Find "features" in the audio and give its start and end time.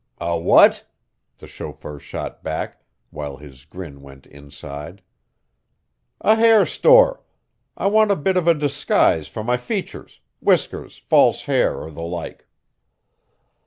9.57-10.19